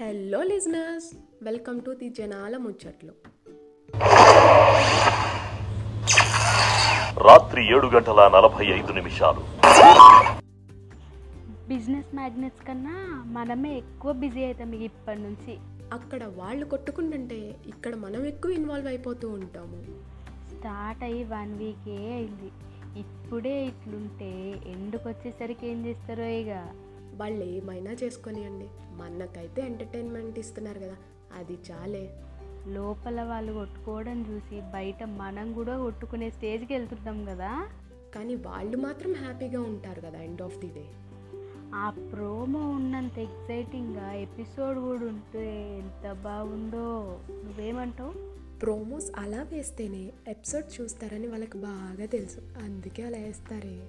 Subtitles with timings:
[0.00, 3.12] Hello listeners welcome to the Janala Muchatlu
[7.28, 9.42] రాత్రి ఏడు గంటల నలభై ఐదు నిమిషాలు.
[11.68, 15.58] బిజినెస్ మ్యాగ్నెట్స్ కన్నా మనమే ఎక్కువ బిజీ అవుతాం ఇక ఇప్పటి నుంచి.
[15.92, 19.82] అక్కడ వాళ్ళు కొట్టుకుంటుంటే ఇక్కడ మనం ఎక్కువ ఇన్వాల్వ్ అయిపోతూ ఉంటాము.
[20.54, 22.50] స్టార్ట్ అయ్యి వన్ వీకే అయింది.
[23.00, 24.32] ఇప్పుడే ఇట్లుంటే
[24.66, 26.68] ఎండుకు వచ్చేసరికి ఏం చేస్తారో ఇక
[27.14, 28.68] వాళ్ళు ఏమైనా చేసుకొనియండి.
[28.96, 30.96] మనకైతే ఎంటర్టైన్మెంట్ ఇస్తున్నారు కదా
[31.36, 32.10] అది చాలే.
[32.68, 37.68] లోపల వాళ్ళు కొట్టుకోవడం చూసి బయట మనం కూడా కొట్టుకునే స్టేజ్కి వెళ్తుంటాం కదా.
[38.14, 40.84] కానీ వాళ్ళు మాత్రం హ్యాపీగా ఉంటారు కదా ఎండ్ ఆఫ్ ది డే
[41.74, 47.18] ఆ ప్రోమో ఉన్నంత ఎక్సైటింగ్గా ఎపిసోడ్ కూడా ఉంటే ఎంత బాగుందో.
[47.30, 48.32] నువ్వేమంటావు?
[48.58, 52.40] ప్రోమోస్ అలా వేస్తేనే ఎపిసోడ్ చూస్తారని వాళ్ళకి బాగా తెలుసు.
[52.64, 53.88] అందుకే అలా వేస్తారే.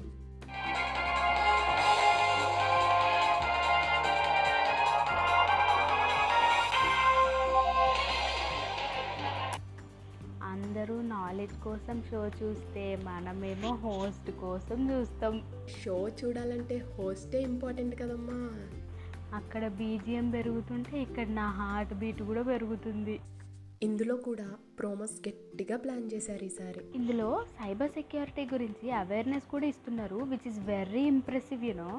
[10.53, 15.35] అందరూ నాలెడ్జ్ కోసం షో చూస్తే మనమేమో హోస్ట్ కోసం చూస్తాం.
[15.81, 18.39] షో చూడాలంటే హోస్టే ఇంపార్టెంట్ కదమ్మా.
[19.35, 23.19] అక్కడ బీజిఎం పెరుగుతుంటే ఇక్కడ నా హార్ట్ బీట్ కూడా పెరుగుతుంది.
[23.83, 24.47] ఇందులో కూడా
[24.79, 26.81] ప్రోమోస్ గట్టిగా ప్లాన్ చేశారు ఈసారి.
[26.95, 31.91] ఇందులో సైబర్ సెక్యూరిటీ గురించి అవేర్నెస్ కూడా ఇస్తున్నారు which is very impressive you know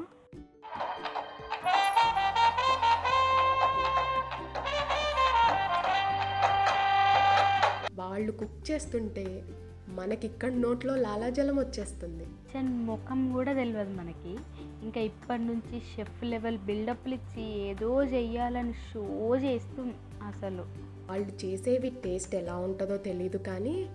[8.15, 9.45] వాళ్ళు కుక్ చేస్తుంటే
[9.89, 12.27] మనకి ఇక్కడ నోట్లో లాలాజలం వచ్చేస్తుంది.
[12.59, 14.37] ముఖం కూడా తెలియదు మనకి.
[14.83, 20.65] ఇంకా ఇప్పటి నుంచి షెఫ్ లెవెల్ బిల్డప్లు ఇచ్చి ఏదో చెయ్యాలని షో చేస్తాం అసలు.
[21.11, 23.87] వాళ్ళు చేసేవి టేస్ట్ ఎలా ఉంటుందో తెలియదు కానీ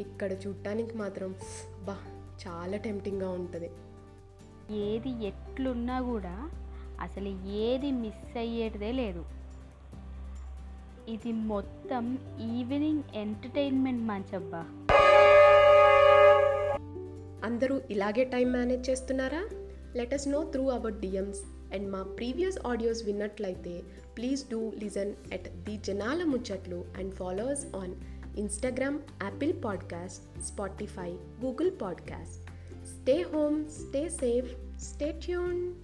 [0.00, 1.34] ఇక్కడ చూడటానికి మాత్రం
[1.84, 1.96] బా
[2.46, 3.70] చాలా టెంప్టింగ్గా ఉంటుంది.
[4.70, 6.50] ఏది ఎట్లున్నా కూడా
[7.00, 9.24] అసలు ఏది మిస్ అయ్యేటిదే లేదు.
[11.08, 12.18] ఇది మొత్తం
[12.58, 14.66] ఈవినింగ్ ఎంటర్టైన్మెంట్ మంచబ్బా
[17.44, 19.48] అందరూ ఇలాగే టైం మేనేజ్ చేస్తున్నారా?
[19.96, 21.38] Let us know through our DMs
[21.74, 23.82] and మా previous audios విన్నట్లయితే
[24.16, 27.94] please do listen at the Janala Muchatlu and followers on
[28.38, 31.10] Instagram Apple podcast Spotify
[31.44, 32.42] Google podcast
[32.86, 35.74] stay home stay safe stay tune